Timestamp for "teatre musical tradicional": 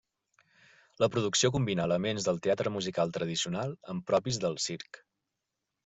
2.47-3.79